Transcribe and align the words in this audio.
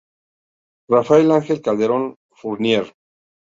Rafael 0.89 1.29
Ángel 1.31 1.61
Calderón 1.61 2.15
Fournier. 2.31 2.91